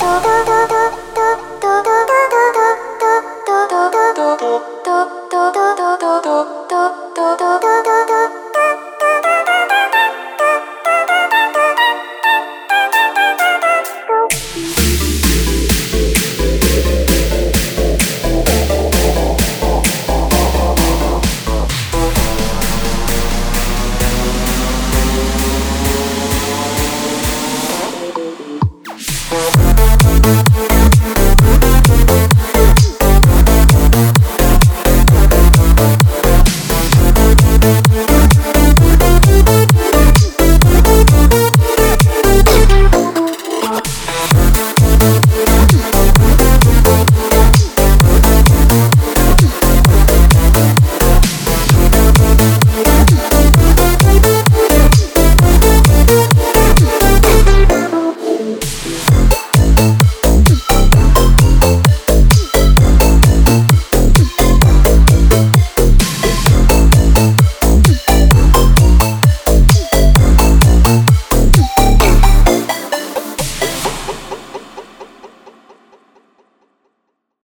外 0.00 0.49